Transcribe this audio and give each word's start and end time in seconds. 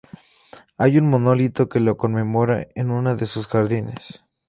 Hay 0.79 0.97
un 0.97 1.07
monolito 1.07 1.69
que 1.69 1.79
lo 1.79 1.95
conmemora 1.95 2.67
en 2.73 2.89
uno 2.89 3.15
de 3.15 3.27
sus 3.27 3.45
jardines. 3.45 4.25